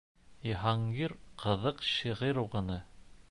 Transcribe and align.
Йыһангир 0.51 1.13
ҡыҙыҡ 1.45 1.85
шиғыр 1.91 2.43
уҡыны. 2.47 2.81